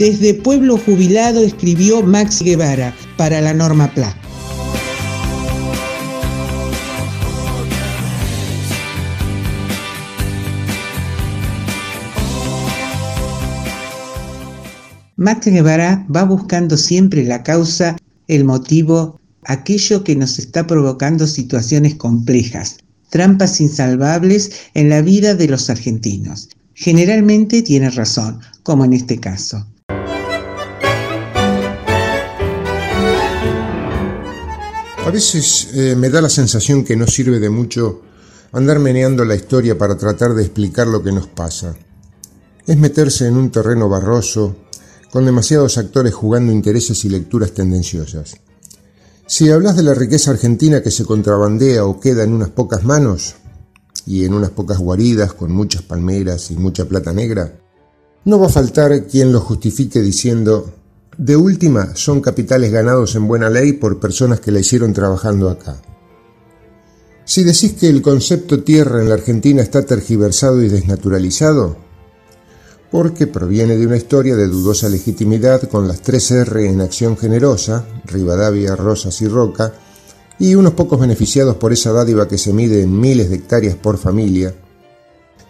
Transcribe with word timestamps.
Desde 0.00 0.32
Pueblo 0.32 0.78
Jubilado 0.78 1.42
escribió 1.42 2.02
Max 2.02 2.40
Guevara 2.40 2.94
para 3.18 3.42
la 3.42 3.52
Norma 3.52 3.92
PLA. 3.92 4.16
Max 15.16 15.44
Guevara 15.44 16.06
va 16.16 16.24
buscando 16.24 16.78
siempre 16.78 17.22
la 17.24 17.42
causa, 17.42 17.98
el 18.26 18.44
motivo, 18.46 19.20
aquello 19.44 20.02
que 20.02 20.16
nos 20.16 20.38
está 20.38 20.66
provocando 20.66 21.26
situaciones 21.26 21.96
complejas, 21.96 22.78
trampas 23.10 23.60
insalvables 23.60 24.50
en 24.72 24.88
la 24.88 25.02
vida 25.02 25.34
de 25.34 25.48
los 25.48 25.68
argentinos. 25.68 26.48
Generalmente 26.72 27.60
tiene 27.60 27.90
razón, 27.90 28.40
como 28.62 28.86
en 28.86 28.94
este 28.94 29.18
caso. 29.18 29.66
A 35.04 35.10
veces 35.10 35.68
eh, 35.74 35.96
me 35.96 36.10
da 36.10 36.20
la 36.20 36.28
sensación 36.28 36.84
que 36.84 36.96
no 36.96 37.06
sirve 37.06 37.40
de 37.40 37.50
mucho 37.50 38.02
andar 38.52 38.78
meneando 38.78 39.24
la 39.24 39.34
historia 39.34 39.76
para 39.76 39.96
tratar 39.96 40.34
de 40.34 40.42
explicar 40.42 40.86
lo 40.86 41.02
que 41.02 41.12
nos 41.12 41.26
pasa. 41.26 41.74
Es 42.66 42.76
meterse 42.76 43.26
en 43.26 43.36
un 43.36 43.50
terreno 43.50 43.88
barroso, 43.88 44.56
con 45.10 45.24
demasiados 45.24 45.78
actores 45.78 46.14
jugando 46.14 46.52
intereses 46.52 47.04
y 47.04 47.08
lecturas 47.08 47.52
tendenciosas. 47.52 48.36
Si 49.26 49.50
hablas 49.50 49.76
de 49.76 49.82
la 49.82 49.94
riqueza 49.94 50.30
argentina 50.30 50.82
que 50.82 50.90
se 50.90 51.04
contrabandea 51.04 51.84
o 51.84 51.98
queda 51.98 52.22
en 52.22 52.32
unas 52.32 52.50
pocas 52.50 52.84
manos, 52.84 53.36
y 54.06 54.24
en 54.24 54.34
unas 54.34 54.50
pocas 54.50 54.78
guaridas 54.78 55.34
con 55.34 55.52
muchas 55.52 55.82
palmeras 55.82 56.50
y 56.50 56.56
mucha 56.56 56.84
plata 56.86 57.12
negra, 57.12 57.60
no 58.24 58.38
va 58.38 58.46
a 58.46 58.50
faltar 58.50 59.06
quien 59.06 59.32
lo 59.32 59.40
justifique 59.40 60.00
diciendo, 60.00 60.72
de 61.20 61.36
última 61.36 61.94
son 61.96 62.22
capitales 62.22 62.72
ganados 62.72 63.14
en 63.14 63.28
buena 63.28 63.50
ley 63.50 63.74
por 63.74 64.00
personas 64.00 64.40
que 64.40 64.50
la 64.50 64.60
hicieron 64.60 64.94
trabajando 64.94 65.50
acá. 65.50 65.76
Si 67.26 67.44
decís 67.44 67.74
que 67.74 67.90
el 67.90 68.00
concepto 68.00 68.62
tierra 68.62 69.02
en 69.02 69.10
la 69.10 69.16
Argentina 69.16 69.60
está 69.60 69.84
tergiversado 69.84 70.62
y 70.62 70.70
desnaturalizado, 70.70 71.76
porque 72.90 73.26
proviene 73.26 73.76
de 73.76 73.86
una 73.86 73.98
historia 73.98 74.34
de 74.34 74.46
dudosa 74.46 74.88
legitimidad 74.88 75.68
con 75.68 75.86
las 75.86 76.00
tres 76.00 76.30
R 76.30 76.66
en 76.66 76.80
acción 76.80 77.18
generosa, 77.18 77.84
Rivadavia, 78.06 78.74
Rosas 78.74 79.20
y 79.20 79.28
Roca, 79.28 79.74
y 80.38 80.54
unos 80.54 80.72
pocos 80.72 80.98
beneficiados 80.98 81.56
por 81.56 81.70
esa 81.70 81.92
dádiva 81.92 82.28
que 82.28 82.38
se 82.38 82.54
mide 82.54 82.82
en 82.82 82.98
miles 82.98 83.28
de 83.28 83.36
hectáreas 83.36 83.76
por 83.76 83.98
familia, 83.98 84.54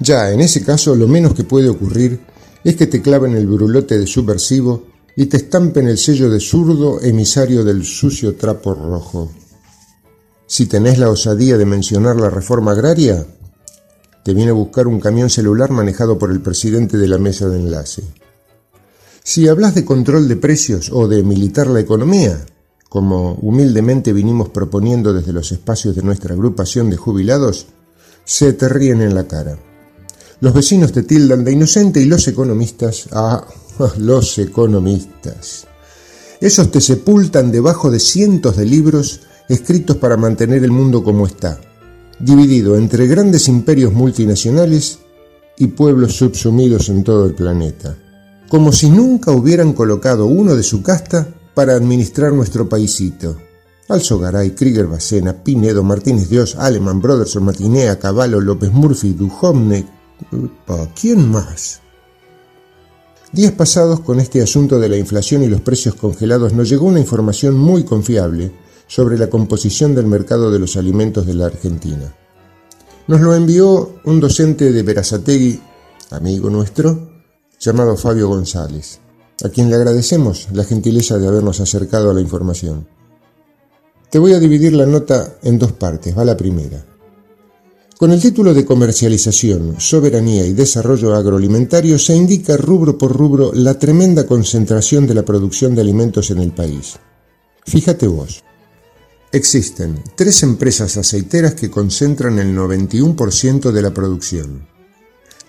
ya 0.00 0.32
en 0.32 0.40
ese 0.40 0.64
caso 0.64 0.96
lo 0.96 1.06
menos 1.06 1.32
que 1.32 1.44
puede 1.44 1.68
ocurrir 1.68 2.18
es 2.64 2.74
que 2.74 2.88
te 2.88 3.00
claven 3.00 3.36
el 3.36 3.46
brulote 3.46 4.00
de 4.00 4.08
subversivo 4.08 4.89
y 5.20 5.26
te 5.26 5.36
estampen 5.36 5.86
el 5.86 5.98
sello 5.98 6.30
de 6.30 6.40
zurdo 6.40 6.98
emisario 7.02 7.62
del 7.62 7.84
sucio 7.84 8.36
trapo 8.36 8.72
rojo. 8.72 9.30
Si 10.46 10.64
tenés 10.64 10.98
la 10.98 11.10
osadía 11.10 11.58
de 11.58 11.66
mencionar 11.66 12.16
la 12.16 12.30
reforma 12.30 12.72
agraria, 12.72 13.26
te 14.24 14.32
viene 14.32 14.52
a 14.52 14.54
buscar 14.54 14.86
un 14.86 14.98
camión 14.98 15.28
celular 15.28 15.72
manejado 15.72 16.18
por 16.18 16.30
el 16.30 16.40
presidente 16.40 16.96
de 16.96 17.06
la 17.06 17.18
mesa 17.18 17.50
de 17.50 17.58
enlace. 17.58 18.02
Si 19.22 19.46
hablas 19.46 19.74
de 19.74 19.84
control 19.84 20.26
de 20.26 20.36
precios 20.36 20.88
o 20.90 21.06
de 21.06 21.22
militar 21.22 21.66
la 21.66 21.80
economía, 21.80 22.40
como 22.88 23.34
humildemente 23.42 24.14
vinimos 24.14 24.48
proponiendo 24.48 25.12
desde 25.12 25.34
los 25.34 25.52
espacios 25.52 25.94
de 25.96 26.02
nuestra 26.02 26.32
agrupación 26.32 26.88
de 26.88 26.96
jubilados, 26.96 27.66
se 28.24 28.54
te 28.54 28.70
ríen 28.70 29.02
en 29.02 29.14
la 29.14 29.28
cara. 29.28 29.58
Los 30.40 30.54
vecinos 30.54 30.92
te 30.92 31.02
tildan 31.02 31.44
de 31.44 31.52
inocente 31.52 32.00
y 32.00 32.06
los 32.06 32.26
economistas, 32.26 33.10
ah, 33.12 33.44
los 33.98 34.38
economistas. 34.38 35.66
Esos 36.40 36.70
te 36.70 36.80
sepultan 36.80 37.50
debajo 37.50 37.90
de 37.90 38.00
cientos 38.00 38.56
de 38.56 38.64
libros 38.64 39.20
escritos 39.48 39.96
para 39.96 40.16
mantener 40.16 40.64
el 40.64 40.70
mundo 40.70 41.02
como 41.02 41.26
está, 41.26 41.60
dividido 42.18 42.76
entre 42.76 43.06
grandes 43.06 43.48
imperios 43.48 43.92
multinacionales 43.92 45.00
y 45.58 45.66
pueblos 45.66 46.16
subsumidos 46.16 46.88
en 46.88 47.04
todo 47.04 47.26
el 47.26 47.34
planeta, 47.34 47.96
como 48.48 48.72
si 48.72 48.88
nunca 48.88 49.32
hubieran 49.32 49.72
colocado 49.72 50.26
uno 50.26 50.54
de 50.54 50.62
su 50.62 50.82
casta 50.82 51.28
para 51.54 51.74
administrar 51.74 52.32
nuestro 52.32 52.68
paisito. 52.68 53.36
Alzogaray, 53.88 54.52
Krieger 54.52 54.86
Bacena, 54.86 55.32
Pinedo, 55.42 55.82
Martínez 55.82 56.28
Dios, 56.28 56.54
Aleman, 56.54 57.00
Brothers, 57.00 57.36
Matinea, 57.36 57.98
Caballo, 57.98 58.40
López 58.40 58.72
Murphy, 58.72 59.14
Duhovne. 59.14 59.86
¿Quién 60.98 61.28
más? 61.28 61.80
Días 63.32 63.52
pasados 63.52 64.00
con 64.00 64.18
este 64.18 64.42
asunto 64.42 64.78
de 64.78 64.88
la 64.88 64.96
inflación 64.96 65.42
y 65.42 65.48
los 65.48 65.60
precios 65.60 65.94
congelados 65.94 66.52
nos 66.52 66.68
llegó 66.68 66.86
una 66.86 67.00
información 67.00 67.56
muy 67.56 67.84
confiable 67.84 68.52
sobre 68.86 69.16
la 69.18 69.30
composición 69.30 69.94
del 69.94 70.06
mercado 70.06 70.50
de 70.50 70.58
los 70.58 70.76
alimentos 70.76 71.26
de 71.26 71.34
la 71.34 71.46
Argentina. 71.46 72.14
Nos 73.06 73.20
lo 73.20 73.34
envió 73.34 74.00
un 74.04 74.20
docente 74.20 74.72
de 74.72 74.82
Verazategui, 74.82 75.60
amigo 76.10 76.50
nuestro, 76.50 77.22
llamado 77.60 77.96
Fabio 77.96 78.28
González 78.28 79.00
a 79.44 79.48
quien 79.48 79.70
le 79.70 79.76
agradecemos 79.76 80.48
la 80.52 80.64
gentileza 80.64 81.18
de 81.18 81.26
habernos 81.26 81.60
acercado 81.60 82.10
a 82.10 82.14
la 82.14 82.20
información. 82.20 82.86
Te 84.10 84.18
voy 84.18 84.32
a 84.34 84.40
dividir 84.40 84.72
la 84.72 84.86
nota 84.86 85.38
en 85.42 85.58
dos 85.58 85.72
partes, 85.72 86.16
va 86.16 86.24
la 86.24 86.36
primera. 86.36 86.84
Con 88.00 88.12
el 88.12 88.20
título 88.22 88.54
de 88.54 88.64
Comercialización, 88.64 89.78
Soberanía 89.78 90.46
y 90.46 90.54
Desarrollo 90.54 91.14
Agroalimentario 91.14 91.98
se 91.98 92.16
indica 92.16 92.56
rubro 92.56 92.96
por 92.96 93.14
rubro 93.14 93.52
la 93.52 93.78
tremenda 93.78 94.24
concentración 94.24 95.06
de 95.06 95.12
la 95.12 95.22
producción 95.22 95.74
de 95.74 95.82
alimentos 95.82 96.30
en 96.30 96.38
el 96.38 96.50
país. 96.50 96.98
Fíjate 97.66 98.06
vos, 98.06 98.42
existen 99.30 100.02
tres 100.16 100.42
empresas 100.42 100.96
aceiteras 100.96 101.52
que 101.52 101.70
concentran 101.70 102.38
el 102.38 102.56
91% 102.56 103.70
de 103.70 103.82
la 103.82 103.92
producción, 103.92 104.66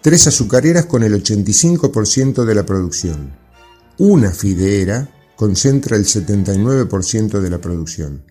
tres 0.00 0.26
azucareras 0.26 0.86
con 0.86 1.02
el 1.02 1.22
85% 1.22 2.46
de 2.46 2.54
la 2.54 2.64
producción, 2.64 3.36
una 3.98 4.30
fideera 4.30 5.06
concentra 5.36 5.98
el 5.98 6.06
79% 6.06 7.40
de 7.40 7.50
la 7.50 7.58
producción. 7.58 8.22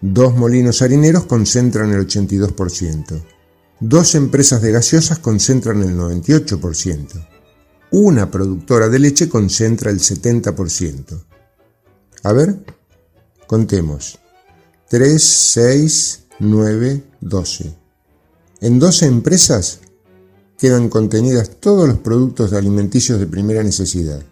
Dos 0.00 0.34
molinos 0.34 0.80
harineros 0.80 1.26
concentran 1.26 1.92
el 1.92 2.08
82%. 2.08 3.22
Dos 3.84 4.14
empresas 4.14 4.62
de 4.62 4.70
gaseosas 4.70 5.18
concentran 5.18 5.82
el 5.82 5.98
98%. 5.98 7.28
Una 7.90 8.30
productora 8.30 8.88
de 8.88 9.00
leche 9.00 9.28
concentra 9.28 9.90
el 9.90 9.98
70%. 9.98 11.20
A 12.22 12.32
ver, 12.32 12.64
contemos. 13.48 14.20
3, 14.88 15.20
6, 15.20 16.20
9, 16.38 17.02
12. 17.22 17.74
En 18.60 18.78
12 18.78 19.06
empresas 19.06 19.80
quedan 20.56 20.88
contenidas 20.88 21.50
todos 21.58 21.88
los 21.88 21.98
productos 21.98 22.52
alimenticios 22.52 23.18
de 23.18 23.26
primera 23.26 23.64
necesidad. 23.64 24.22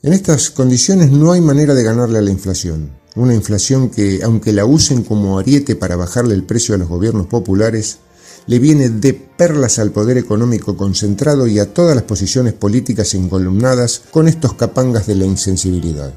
En 0.00 0.14
estas 0.14 0.48
condiciones 0.48 1.10
no 1.10 1.30
hay 1.30 1.42
manera 1.42 1.74
de 1.74 1.82
ganarle 1.82 2.20
a 2.20 2.22
la 2.22 2.30
inflación. 2.30 2.90
Una 3.16 3.34
inflación 3.34 3.88
que, 3.88 4.20
aunque 4.22 4.52
la 4.52 4.66
usen 4.66 5.02
como 5.02 5.38
ariete 5.38 5.74
para 5.74 5.96
bajarle 5.96 6.34
el 6.34 6.44
precio 6.44 6.74
a 6.74 6.78
los 6.78 6.88
gobiernos 6.88 7.26
populares, 7.26 7.98
le 8.46 8.58
viene 8.58 8.90
de 8.90 9.14
perlas 9.14 9.78
al 9.78 9.90
poder 9.90 10.18
económico 10.18 10.76
concentrado 10.76 11.46
y 11.46 11.58
a 11.58 11.72
todas 11.72 11.96
las 11.96 12.04
posiciones 12.04 12.52
políticas 12.52 13.14
encolumnadas 13.14 14.02
con 14.10 14.28
estos 14.28 14.52
capangas 14.52 15.06
de 15.06 15.14
la 15.14 15.24
insensibilidad. 15.24 16.14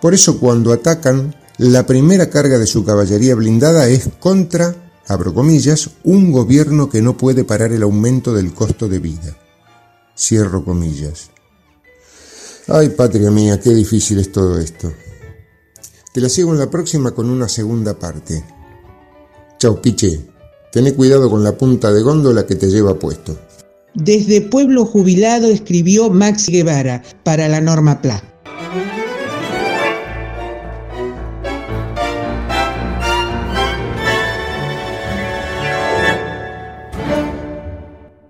Por 0.00 0.14
eso 0.14 0.40
cuando 0.40 0.72
atacan, 0.72 1.36
la 1.58 1.86
primera 1.86 2.30
carga 2.30 2.58
de 2.58 2.66
su 2.66 2.82
caballería 2.82 3.34
blindada 3.34 3.86
es 3.88 4.08
contra, 4.18 4.74
abro 5.06 5.34
comillas, 5.34 5.90
un 6.02 6.32
gobierno 6.32 6.88
que 6.88 7.02
no 7.02 7.16
puede 7.16 7.44
parar 7.44 7.72
el 7.72 7.82
aumento 7.82 8.32
del 8.32 8.54
costo 8.54 8.88
de 8.88 8.98
vida. 8.98 9.36
Cierro 10.16 10.64
comillas. 10.64 11.30
Ay, 12.68 12.88
patria 12.88 13.30
mía, 13.30 13.60
qué 13.60 13.70
difícil 13.70 14.18
es 14.18 14.32
todo 14.32 14.58
esto. 14.58 14.92
Te 16.12 16.20
la 16.20 16.28
sigo 16.28 16.52
en 16.52 16.58
la 16.58 16.70
próxima 16.70 17.12
con 17.12 17.30
una 17.30 17.48
segunda 17.48 17.98
parte. 17.98 18.44
Chau, 19.58 19.80
piche. 19.80 20.20
Tené 20.70 20.94
cuidado 20.94 21.30
con 21.30 21.42
la 21.42 21.56
punta 21.56 21.90
de 21.92 22.02
góndola 22.02 22.46
que 22.46 22.54
te 22.54 22.68
lleva 22.68 22.98
puesto. 22.98 23.38
Desde 23.94 24.40
Pueblo 24.40 24.84
Jubilado 24.84 25.48
escribió 25.48 26.10
Max 26.10 26.48
Guevara 26.48 27.02
para 27.24 27.48
la 27.48 27.60
Norma 27.60 28.00
PLA. 28.00 28.31